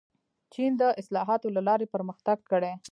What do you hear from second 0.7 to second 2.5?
د اصلاحاتو له لارې پرمختګ